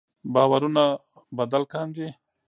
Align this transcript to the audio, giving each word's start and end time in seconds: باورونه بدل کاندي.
باورونه 0.33 0.83
بدل 1.37 1.63
کاندي. 1.73 2.07